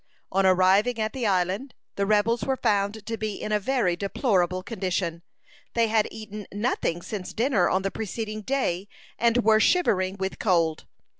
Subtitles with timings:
[0.31, 4.63] On arriving at the island, the rebels were found to be in a very deplorable
[4.63, 5.21] condition.
[5.75, 8.87] They had eaten nothing since dinner on the preceding day,
[9.19, 10.87] and were shivering with cold.